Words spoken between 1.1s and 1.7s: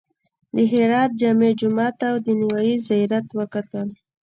جامع